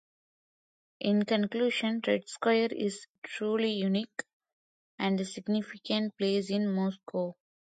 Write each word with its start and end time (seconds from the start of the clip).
In 1.01 1.25
conclusion, 1.25 2.01
Red 2.07 2.27
Square 2.27 2.69
is 2.71 3.05
a 3.23 3.27
truly 3.27 3.69
unique 3.73 4.23
and 4.97 5.23
significant 5.27 6.17
place 6.17 6.49
in 6.49 6.73
Moscow. 6.73 7.35